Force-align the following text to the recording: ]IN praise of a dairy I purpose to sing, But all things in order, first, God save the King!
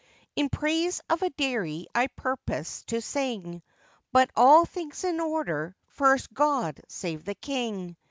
]IN 0.35 0.49
praise 0.49 0.99
of 1.11 1.21
a 1.21 1.29
dairy 1.29 1.85
I 1.93 2.07
purpose 2.07 2.81
to 2.87 3.01
sing, 3.01 3.61
But 4.11 4.31
all 4.35 4.65
things 4.65 5.03
in 5.03 5.19
order, 5.19 5.75
first, 5.89 6.33
God 6.33 6.81
save 6.87 7.23
the 7.23 7.35
King! 7.35 7.95